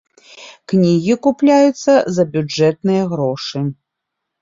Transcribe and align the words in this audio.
Кнігі 0.73 1.13
купляюцца 1.27 1.91
за 2.17 2.27
бюджэтныя 2.35 3.03
грошы. 3.15 3.67